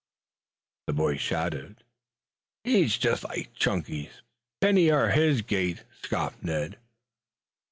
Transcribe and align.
The 0.87 0.93
boys 0.93 1.21
shouted. 1.21 1.83
"He 2.63 2.81
is 2.81 2.97
just 2.97 3.23
like 3.23 3.53
Chunky. 3.53 4.09
Pennies 4.59 4.91
are 4.91 5.11
his 5.11 5.43
gait," 5.43 5.83
scoffed 6.01 6.41
Ned. 6.41 6.77